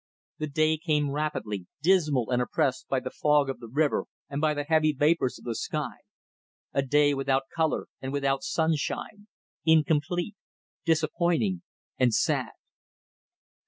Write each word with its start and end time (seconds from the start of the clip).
The 0.39 0.47
day 0.47 0.77
came 0.77 1.11
rapidly, 1.11 1.67
dismal 1.83 2.31
and 2.31 2.41
oppressed 2.41 2.87
by 2.89 2.99
the 3.01 3.11
fog 3.11 3.51
of 3.51 3.59
the 3.59 3.67
river 3.67 4.05
and 4.31 4.41
by 4.41 4.55
the 4.55 4.63
heavy 4.63 4.93
vapours 4.93 5.37
of 5.37 5.45
the 5.45 5.53
sky 5.53 5.97
a 6.73 6.81
day 6.81 7.13
without 7.13 7.43
colour 7.55 7.85
and 8.01 8.11
without 8.11 8.41
sunshine: 8.41 9.27
incomplete, 9.63 10.35
disappointing, 10.85 11.61
and 11.99 12.15
sad. 12.15 12.53